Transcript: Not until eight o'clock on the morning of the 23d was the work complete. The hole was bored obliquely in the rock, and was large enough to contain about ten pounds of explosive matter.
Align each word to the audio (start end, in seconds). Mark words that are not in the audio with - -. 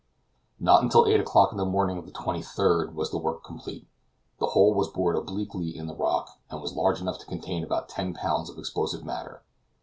Not 0.59 0.81
until 0.81 1.05
eight 1.05 1.19
o'clock 1.19 1.51
on 1.51 1.59
the 1.59 1.63
morning 1.63 1.99
of 1.99 2.07
the 2.07 2.11
23d 2.11 2.91
was 2.95 3.11
the 3.11 3.19
work 3.19 3.43
complete. 3.43 3.85
The 4.39 4.47
hole 4.47 4.73
was 4.73 4.87
bored 4.87 5.15
obliquely 5.15 5.77
in 5.77 5.85
the 5.85 5.93
rock, 5.93 6.39
and 6.49 6.59
was 6.59 6.73
large 6.75 6.99
enough 6.99 7.19
to 7.19 7.25
contain 7.27 7.63
about 7.63 7.87
ten 7.87 8.15
pounds 8.15 8.49
of 8.49 8.57
explosive 8.57 9.05
matter. 9.05 9.43